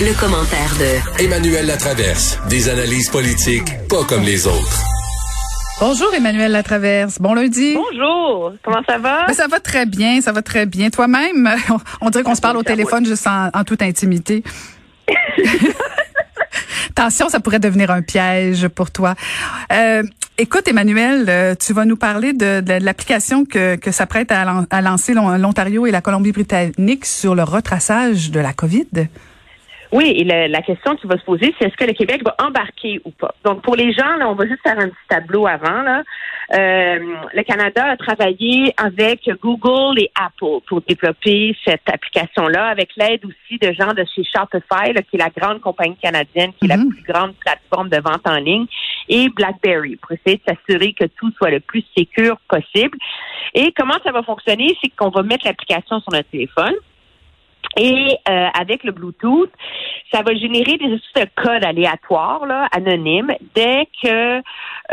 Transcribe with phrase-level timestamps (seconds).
[0.00, 2.38] Le, commentaire de Emmanuel Latraverse.
[2.48, 4.82] Des analyses politiques pas comme les autres.
[5.78, 7.18] Bonjour Emmanuel Latraverse.
[7.18, 7.74] Bon lundi.
[7.74, 8.54] Bonjour.
[8.62, 9.26] Comment ça va?
[9.26, 10.88] Ben, ça va très bien, ça va très bien.
[10.88, 11.50] Toi-même,
[12.00, 14.42] on, dirait qu'on se parle au téléphone juste en, toute intimité.
[16.90, 19.14] Attention, ça pourrait devenir un piège pour toi.
[19.70, 20.02] Euh,
[20.38, 25.12] écoute, Emmanuel, euh, tu vas nous parler de, l'application que, que s'apprête à, à lancer
[25.12, 29.08] l'Ontario et la Colombie-Britannique sur le retraçage de la COVID.
[29.92, 33.00] Oui, et la, question qui va se poser, c'est est-ce que le Québec va embarquer
[33.04, 33.34] ou pas?
[33.44, 35.82] Donc, pour les gens, là, on va juste faire un petit tableau avant.
[35.82, 36.02] Là.
[36.52, 36.98] Euh,
[37.34, 43.58] le Canada a travaillé avec Google et Apple pour développer cette application-là, avec l'aide aussi
[43.58, 46.90] de gens de chez Shopify, qui est la grande compagnie canadienne, qui est la mhm.
[46.90, 48.66] plus grande plateforme de vente en ligne,
[49.08, 52.96] et BlackBerry, pour essayer de s'assurer que tout soit le plus sécur possible.
[53.54, 56.74] Et comment ça va fonctionner, c'est qu'on va mettre l'application sur notre téléphone.
[57.76, 59.50] Et euh, avec le Bluetooth,
[60.12, 64.38] ça va générer des espèces de codes aléatoires, là, anonymes, dès que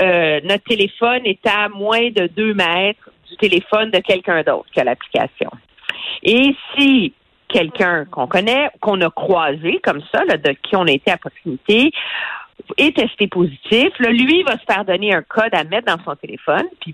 [0.02, 4.82] euh, notre téléphone est à moins de deux mètres du téléphone de quelqu'un d'autre que
[4.82, 5.50] l'application.
[6.24, 7.14] Et si
[7.48, 11.18] quelqu'un qu'on connaît, qu'on a croisé comme ça, là, de qui on a été à
[11.18, 11.92] proximité,
[12.78, 16.16] est testé positif, là, lui va se faire donner un code à mettre dans son
[16.16, 16.94] téléphone, puis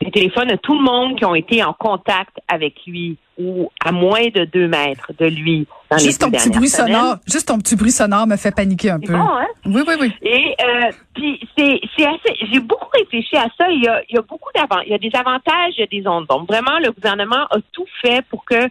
[0.00, 3.92] les téléphones de tout le monde qui ont été en contact avec lui ou à
[3.92, 7.58] moins de deux mètres de lui dans juste les ton petit bruit sonore, juste ton
[7.58, 9.12] petit bruit sonore me fait paniquer un peu.
[9.12, 9.46] Bon, hein?
[9.66, 10.12] Oui, oui, oui.
[10.22, 12.46] Et euh, puis c'est c'est assez.
[12.50, 13.70] J'ai beaucoup réfléchi à ça.
[13.70, 14.84] Il y a il y a beaucoup d'avantages.
[14.86, 16.26] Il y a des avantages, il y a des ondes.
[16.28, 18.68] Donc vraiment, le gouvernement a tout fait pour que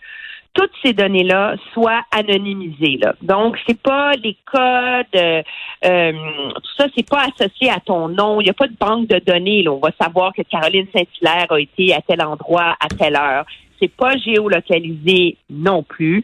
[0.55, 2.97] toutes ces données-là soient anonymisées.
[2.99, 3.13] Là.
[3.21, 5.43] Donc, c'est pas les codes, euh,
[5.85, 6.11] euh,
[6.55, 8.41] tout ça, c'est pas associé à ton nom.
[8.41, 9.61] Il n'y a pas de banque de données.
[9.61, 9.73] Là.
[9.73, 13.45] On va savoir que Caroline Saint-Hilaire a été à tel endroit à telle heure.
[13.79, 16.23] C'est pas géolocalisé non plus.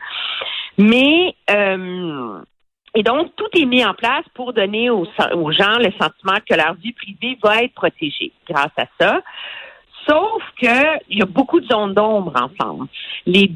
[0.78, 2.40] Mais euh,
[2.96, 6.56] et donc, tout est mis en place pour donner aux, aux gens le sentiment que
[6.56, 9.22] leur vie privée va être protégée grâce à ça.
[10.08, 12.88] Sauf que il y a beaucoup de zones d'ombre ensemble.
[13.26, 13.52] Les,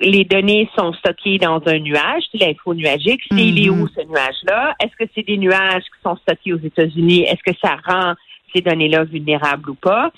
[0.00, 3.22] les données sont stockées dans un nuage, c'est l'info nuagique.
[3.30, 4.74] C'est il est où ce nuage-là?
[4.82, 7.22] Est-ce que c'est des nuages qui sont stockés aux États-Unis?
[7.22, 8.14] Est-ce que ça rend
[8.54, 10.10] ces données-là vulnérables ou pas?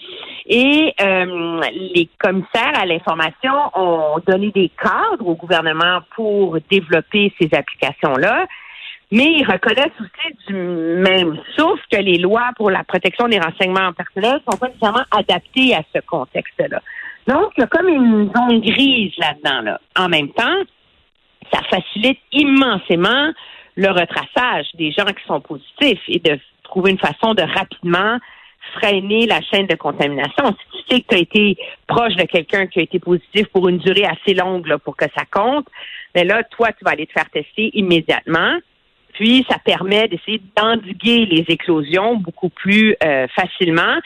[0.46, 1.60] Et euh,
[1.94, 8.46] les commissaires à l'information ont donné des cadres au gouvernement pour développer ces applications-là
[9.12, 13.92] mais ils reconnaissent aussi du même souffle que les lois pour la protection des renseignements
[13.92, 16.82] personnels sont pas nécessairement adaptées à ce contexte-là.
[17.26, 19.60] Donc, il y a comme une zone grise là-dedans.
[19.62, 19.80] Là.
[19.96, 20.62] En même temps,
[21.52, 23.32] ça facilite immensément
[23.76, 28.18] le retraçage des gens qui sont positifs et de trouver une façon de rapidement
[28.74, 30.54] freiner la chaîne de contamination.
[30.72, 31.56] Si tu sais que tu as été
[31.86, 35.04] proche de quelqu'un qui a été positif pour une durée assez longue là, pour que
[35.16, 35.66] ça compte,
[36.14, 38.58] mais ben là, toi, tu vas aller te faire tester immédiatement.
[39.16, 43.96] Puis, ça permet d'essayer d'endiguer les éclosions beaucoup plus euh, facilement.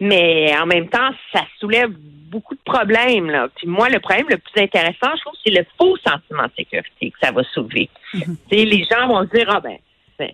[0.00, 3.30] Mais en même temps, ça soulève beaucoup de problèmes.
[3.30, 3.48] Là.
[3.54, 7.10] Puis moi, le problème le plus intéressant, je trouve, c'est le faux sentiment de sécurité
[7.10, 7.88] que ça va soulever.
[8.12, 8.36] Mm-hmm.
[8.50, 9.76] Les gens vont se dire, ah ben,
[10.18, 10.30] ben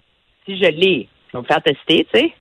[0.47, 2.33] si je l'ai, je vais me faire tester, tu sais.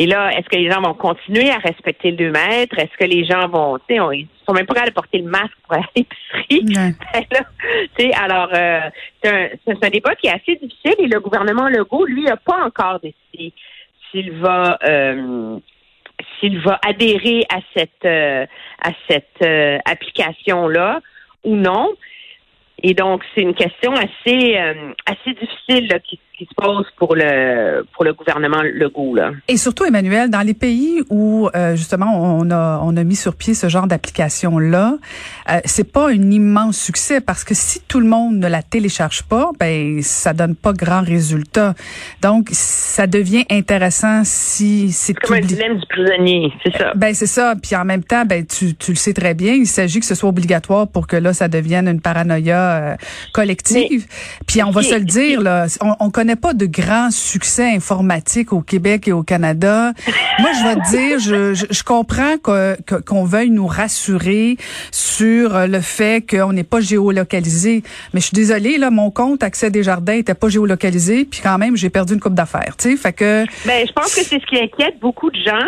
[0.00, 2.78] Et là, est-ce que les gens vont continuer à respecter le 2 mètres?
[2.78, 5.28] Est-ce que les gens vont, tu sais, ils sont même pas capables de porter le
[5.28, 6.94] masque pour aller à l'épicerie?
[7.98, 8.80] Ben alors, euh,
[9.22, 9.48] c'est un,
[9.82, 13.52] un, débat qui est assez difficile et le gouvernement Legault, lui, n'a pas encore décidé
[14.10, 15.58] s'il va euh,
[16.38, 18.46] s'il va adhérer à cette euh,
[18.82, 21.00] à cette euh, application là
[21.44, 21.90] ou non.
[22.82, 24.56] Et donc, c'est une question assez
[25.04, 29.32] assez difficile là, qui, qui se pose pour le pour le gouvernement Legault là.
[29.46, 33.34] Et surtout Emmanuel, dans les pays où euh, justement on a on a mis sur
[33.34, 34.94] pied ce genre d'application là,
[35.50, 39.22] euh, c'est pas un immense succès parce que si tout le monde ne la télécharge
[39.24, 41.74] pas, ben ça donne pas grand résultat.
[42.22, 46.94] Donc ça devient intéressant si c'est comme un dilemme du prisonnier, c'est ça.
[46.94, 47.54] Ben c'est ça.
[47.62, 50.14] Puis en même temps, ben tu tu le sais très bien, il s'agit que ce
[50.14, 52.96] soit obligatoire pour que là ça devienne une paranoïa euh,
[53.34, 54.06] collective.
[54.46, 57.74] Puis on va se le dire là, on, on connaît connaît pas de grands succès
[57.74, 59.92] informatiques au Québec et au Canada.
[60.38, 64.56] Moi, je vais te dire, je, je, je comprends que- qu'on veuille nous rassurer
[64.92, 67.82] sur le fait qu'on n'est pas géolocalisé.
[68.14, 71.58] Mais je suis désolée, là, mon compte Accès des Jardins était pas géolocalisé, puis quand
[71.58, 72.76] même, j'ai perdu une coupe d'affaires.
[72.78, 75.66] Tu sais, fait que Ben, je pense que c'est ce qui inquiète beaucoup de gens.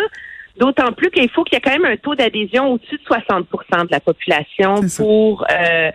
[0.57, 3.85] D'autant plus qu'il faut qu'il y ait quand même un taux d'adhésion au-dessus de 60%
[3.85, 5.89] de la population pour euh,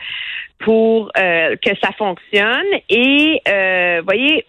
[0.59, 2.67] pour euh, que ça fonctionne.
[2.89, 4.45] Et euh, voyez,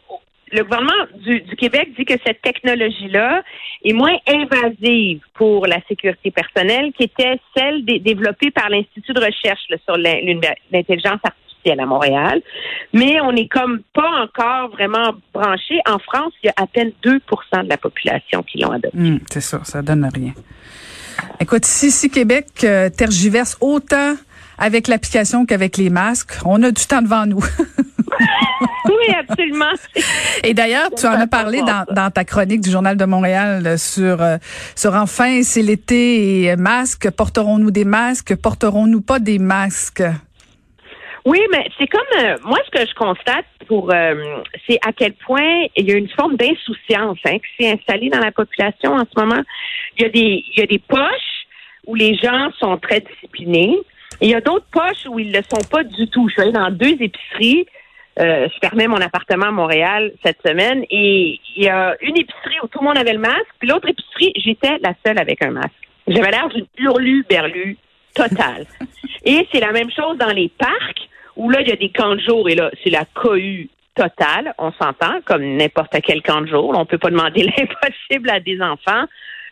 [0.51, 3.43] le gouvernement du, Québec dit que cette technologie-là
[3.83, 9.61] est moins invasive pour la sécurité personnelle qu'était celle dé- développée par l'Institut de recherche
[9.85, 12.41] sur l'intelligence artificielle à Montréal.
[12.93, 15.79] Mais on n'est comme pas encore vraiment branché.
[15.87, 17.19] En France, il y a à peine 2%
[17.63, 18.97] de la population qui l'ont adopté.
[18.97, 20.33] hum, c'est ça, ça donne rien.
[21.39, 24.15] Écoute, si, si Québec euh, tergiverse autant
[24.59, 27.43] avec l'application qu'avec les masques, on a du temps devant nous.
[28.85, 29.71] Oui, absolument.
[30.43, 33.77] Et d'ailleurs, tu en as parlé dans, dans ta chronique du Journal de Montréal euh,
[33.77, 34.37] sur euh,
[34.75, 37.09] sur enfin c'est l'été et euh, masques.
[37.11, 40.03] Porterons-nous des masques Porterons-nous pas des masques?
[41.25, 45.13] Oui, mais c'est comme euh, moi ce que je constate pour euh, c'est à quel
[45.13, 49.05] point il y a une forme d'insouciance hein, qui s'est installée dans la population en
[49.05, 49.41] ce moment.
[49.97, 51.45] Il y a des il y a des poches
[51.85, 53.77] où les gens sont très disciplinés.
[54.21, 56.27] Et il y a d'autres poches où ils le sont pas du tout.
[56.27, 57.65] Je suis allée dans deux épiceries.
[58.19, 62.57] Euh, je fermais mon appartement à Montréal cette semaine et il y a une épicerie
[62.61, 65.51] où tout le monde avait le masque, puis l'autre épicerie, j'étais la seule avec un
[65.51, 65.71] masque.
[66.05, 67.77] J'avais l'air d'une hurlu-berlu
[68.13, 68.65] totale.
[69.25, 71.07] et c'est la même chose dans les parcs
[71.37, 73.69] où là, il y a des camps de jour et là, c'est la cohue
[73.99, 76.73] totale, on s'entend, comme n'importe quel camp de jour.
[76.75, 79.05] On peut pas demander l'impossible à des enfants.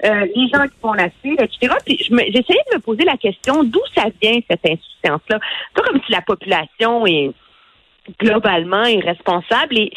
[0.05, 1.73] Euh, les gens qui font la file, etc.
[1.85, 5.39] Puis j'essayais de me poser la question d'où ça vient cette insouciance-là?
[5.39, 7.31] C'est pas comme si la population est
[8.19, 9.77] globalement irresponsable.
[9.77, 9.91] Et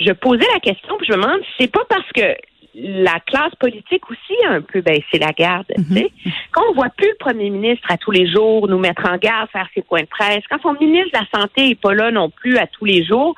[0.00, 2.34] je posais la question, puis je me demande si c'est pas parce que
[2.74, 5.66] la classe politique aussi a un peu baissé la garde.
[5.92, 6.10] sais.
[6.52, 9.48] Quand on voit plus le premier ministre à tous les jours nous mettre en garde,
[9.50, 12.28] faire ses points de presse, quand son ministre de la Santé est pas là non
[12.28, 13.34] plus à tous les jours,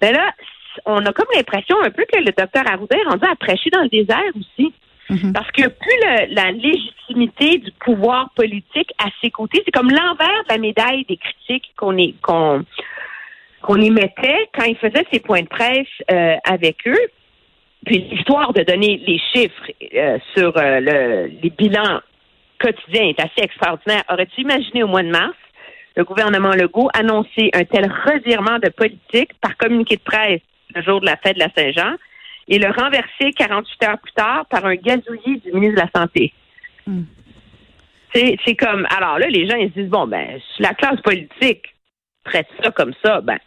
[0.00, 0.30] ben là,
[0.86, 3.82] on a comme l'impression un peu que le docteur Arruda est rendu à prêcher dans
[3.82, 4.72] le désert aussi.
[5.34, 9.60] Parce qu'il n'y a plus le- la légitimité du pouvoir politique à ses côtés.
[9.64, 12.64] C'est comme l'envers de la médaille des critiques qu'on est qu'on
[13.60, 17.06] qu'on émettait quand il faisait ses points de presse euh, avec eux.
[17.86, 22.00] Puis l'histoire de donner les chiffres euh, sur euh, le, les bilans
[22.58, 24.04] quotidiens est assez extraordinaire.
[24.10, 25.34] Aurais-tu imaginé au mois de mars?
[25.96, 30.40] Le gouvernement Legault annoncer un tel revirement de politique par communiqué de presse
[30.74, 31.94] le jour de la fête de la Saint-Jean
[32.48, 36.32] et le renverser 48 heures plus tard par un gazouillis du ministre de la Santé?
[38.12, 41.74] C'est c'est comme, alors là, les gens, ils se disent, bon, ben, la classe politique
[42.24, 43.38] traite ça comme ça, ben,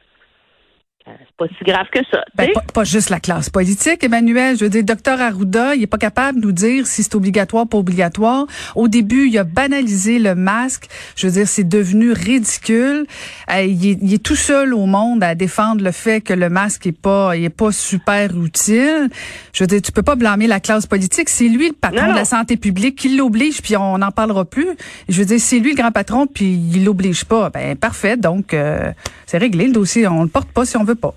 [1.19, 2.23] c'est pas si grave que ça.
[2.35, 4.57] Ben, pas, pas juste la classe politique, Emmanuel.
[4.57, 7.67] Je veux dire, docteur Arruda, il est pas capable de nous dire si c'est obligatoire,
[7.67, 8.45] pas obligatoire.
[8.75, 10.87] Au début, il a banalisé le masque.
[11.15, 13.05] Je veux dire, c'est devenu ridicule.
[13.51, 16.49] Euh, il, est, il est tout seul au monde à défendre le fait que le
[16.49, 19.09] masque est pas, il est pas super utile.
[19.53, 21.29] Je veux dire, tu peux pas blâmer la classe politique.
[21.29, 24.45] C'est lui le patron Non, de la santé publique qui l'oblige, puis on n'en parlera
[24.45, 24.69] plus.
[25.07, 27.49] Je veux dire, c'est lui le grand patron, puis il l'oblige pas.
[27.49, 28.17] Ben parfait.
[28.17, 28.91] Donc, euh,
[29.25, 30.07] c'est réglé le dossier.
[30.07, 31.13] On le porte pas si on veut pas.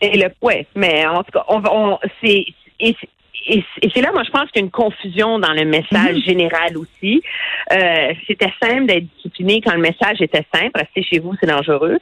[0.00, 2.44] Et le ouais, mais en tout cas, on, on c'est
[2.78, 2.96] et,
[3.82, 7.22] c'est- là, moi, je pense qu'il y a une confusion dans le message général aussi.
[7.72, 10.72] Euh, C'était simple d'être discipliné quand le message était simple.
[10.74, 11.98] Restez chez vous, c'est dangereux.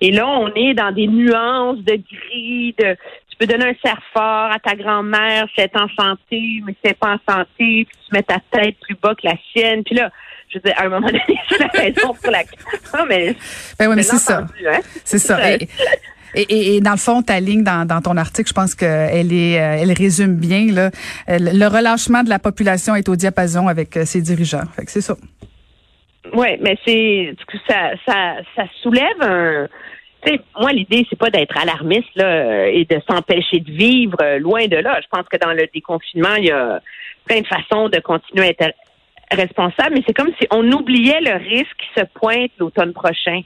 [0.00, 2.96] Et là, on est dans des nuances de gris, de
[3.28, 7.14] tu peux donner un cerf fort à ta grand-mère, c'est en santé, mais c'est pas
[7.16, 9.82] en santé, puis tu mets ta tête plus bas que la sienne.
[9.84, 10.10] Puis là,
[10.48, 12.42] je veux dire, à un moment donné, c'est la raison pour la.
[12.98, 13.34] Non, mais.
[13.78, 14.38] Ben oui, mais c'est ça.
[14.38, 14.80] hein.
[15.04, 15.52] C'est ça.
[15.54, 15.68] Et,
[16.34, 19.32] et, et- et dans le fond, ta ligne dans, dans ton article, je pense qu'elle
[19.32, 20.90] est, euh, elle résume bien là.
[21.28, 24.64] Euh, Le relâchement de la population est au diapason avec euh, ses dirigeants.
[24.76, 25.16] Fait que c'est ça.
[26.34, 27.34] Oui, mais c'est
[27.68, 29.66] ça, ça, ça soulève un.
[30.24, 34.66] Tu sais, moi, l'idée, c'est pas d'être alarmiste là, et de s'empêcher de vivre loin
[34.66, 35.00] de là.
[35.02, 36.80] Je pense que dans le déconfinement, il y a
[37.24, 38.74] plein de façons de continuer à être
[39.32, 43.40] responsable, mais c'est comme si on oubliait le risque qui se pointe l'automne prochain.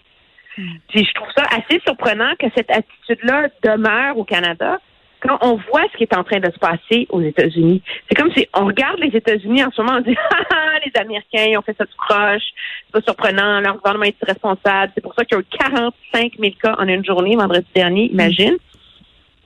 [0.89, 4.79] Puis je trouve ça assez surprenant que cette attitude-là demeure au Canada
[5.27, 7.83] quand on voit ce qui est en train de se passer aux États-Unis.
[8.09, 11.01] C'est comme si on regarde les États-Unis en ce moment, on dit ah, ah, les
[11.01, 12.43] Américains ils ont fait ça tout croche,
[12.87, 14.93] c'est pas surprenant, leur gouvernement est irresponsable.
[14.95, 18.11] C'est pour ça qu'il y a eu 45 000 cas en une journée vendredi dernier,
[18.11, 18.57] imagine.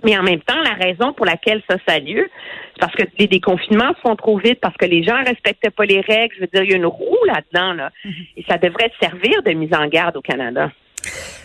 [0.04, 2.30] Mais en même temps, la raison pour laquelle ça, ça a lieu,
[2.74, 5.84] c'est parce que les déconfinements se font trop vite, parce que les gens respectent pas
[5.86, 6.36] les règles.
[6.36, 7.90] Je veux dire, il y a une roue là-dedans, là.
[8.36, 10.70] Et ça devrait servir de mise en garde au Canada.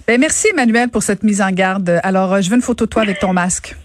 [0.07, 1.99] Ben merci Emmanuel pour cette mise en garde.
[2.03, 3.75] Alors, euh, je veux une photo de toi avec ton masque.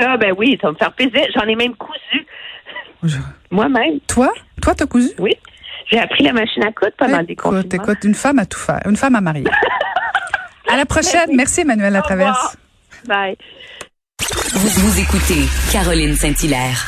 [0.00, 1.22] Ah ben oui, ça va me faire plaisir.
[1.34, 2.26] J'en ai même cousu
[3.02, 3.16] Je-
[3.50, 3.98] moi-même.
[4.06, 5.10] Toi, toi t'as cousu?
[5.18, 5.32] Oui.
[5.90, 7.84] J'ai appris la machine à coudre pendant des Écoute, confinements.
[7.84, 9.44] écoute, une femme à tout faire, une femme à marier.
[10.70, 11.30] à la prochaine.
[11.34, 12.56] Merci Emmanuel Au Latraverse.
[13.06, 13.24] revoir.
[13.24, 13.36] Bye.
[14.52, 16.86] Vous, vous écoutez Caroline Saint-Hilaire.